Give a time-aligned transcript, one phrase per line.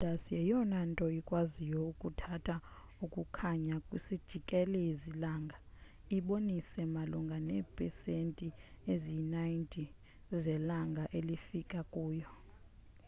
[0.03, 2.55] i-enceladus yeyona nto ikwaziyo ukuthatha
[3.05, 5.57] ukukhanya kwisijikelezi langa
[6.17, 8.47] ibonisa malunga neepesenti
[8.91, 9.73] eziyi-90
[10.43, 12.29] zelanga elifika kuyo